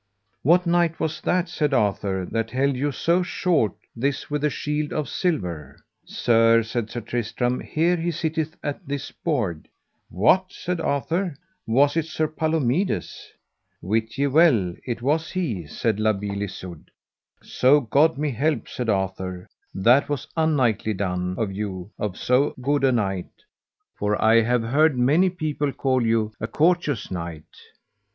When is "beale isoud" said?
16.13-16.89